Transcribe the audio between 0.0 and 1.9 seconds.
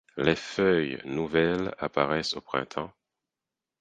Les feuilles nouvelles